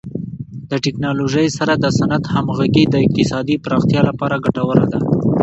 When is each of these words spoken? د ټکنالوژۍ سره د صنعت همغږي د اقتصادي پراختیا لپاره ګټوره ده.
د 0.69 0.71
ټکنالوژۍ 0.85 1.47
سره 1.57 1.73
د 1.77 1.85
صنعت 1.97 2.23
همغږي 2.33 2.83
د 2.89 2.95
اقتصادي 3.05 3.55
پراختیا 3.63 4.01
لپاره 4.09 4.41
ګټوره 4.45 4.85
ده. 4.91 4.99